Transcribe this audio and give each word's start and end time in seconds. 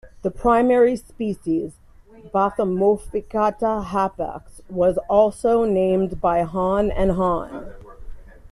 The 0.23 0.31
primary 0.31 0.95
species, 0.95 1.73
"Bathmochoffatia 2.33 3.85
hapax", 3.85 4.61
was 4.67 4.97
also 5.07 5.63
named 5.65 6.19
by 6.19 6.41
Hahn 6.41 6.89
and 6.89 7.11
Hahn. 7.11 7.71